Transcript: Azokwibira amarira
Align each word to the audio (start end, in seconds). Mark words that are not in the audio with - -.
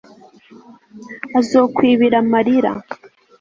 Azokwibira 1.39 2.15
amarira 2.23 2.71